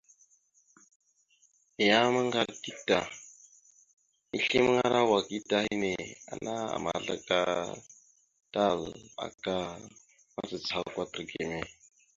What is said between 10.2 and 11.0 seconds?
macacaha